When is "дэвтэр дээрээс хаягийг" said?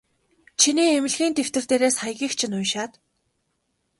1.35-2.33